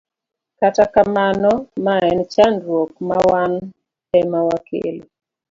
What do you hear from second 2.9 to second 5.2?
ma wan ema wakelo.